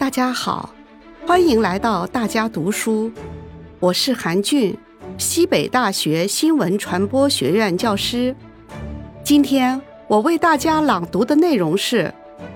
[0.00, 0.70] 大家好，
[1.26, 3.12] 欢迎来到大家读书，
[3.78, 4.74] 我是韩俊，
[5.18, 8.34] 西北大学新闻传播学院教师。
[9.22, 9.78] 今天
[10.08, 12.04] 我为大家朗读的内容是《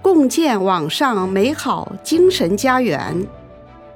[0.00, 3.14] 共建网上美好精神家园》，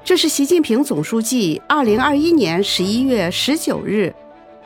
[0.05, 4.15] 这是习近平总书记二零二一年十一月十九日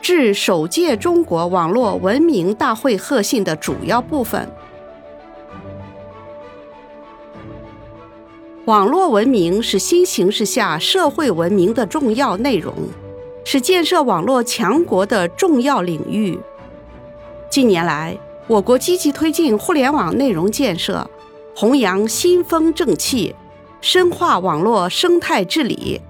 [0.03, 4.51] 致首届中国网络文明大会贺信的主要部分。
[8.66, 12.72] 网络文明是新形势下社会文明的重要内容，
[13.45, 16.41] 是建设网络强国的重要领域。
[17.50, 21.10] 近年来，我国积极推进互联网内容建设，
[21.55, 23.36] 弘扬新风正气，
[23.82, 26.00] 深化网络生态治理，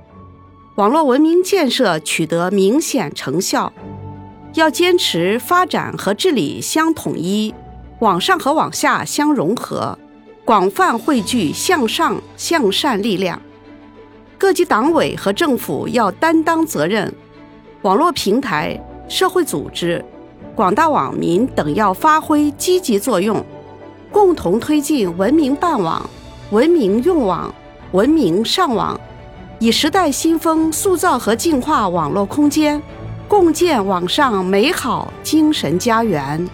[0.76, 3.72] 网络文明建设取得明显成效。
[4.54, 7.52] 要坚持发展和治理相统一，
[7.98, 9.98] 网上和网下相融合。
[10.44, 13.40] 广泛汇聚向上向善力量，
[14.36, 17.10] 各级党委和政府要担当责任，
[17.80, 18.78] 网络平台、
[19.08, 20.04] 社会组织、
[20.54, 23.42] 广大网民等要发挥积极作用，
[24.12, 26.06] 共同推进文明办网、
[26.50, 27.52] 文明用网、
[27.92, 29.00] 文明上网，
[29.58, 32.82] 以时代新风塑造和净化网络空间，
[33.26, 36.46] 共建网上美好精神家园。